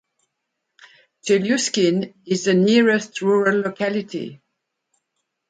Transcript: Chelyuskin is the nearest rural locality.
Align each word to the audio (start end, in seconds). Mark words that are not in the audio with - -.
Chelyuskin 1.27 2.15
is 2.25 2.45
the 2.45 2.55
nearest 2.55 3.21
rural 3.21 3.61
locality. 3.61 4.41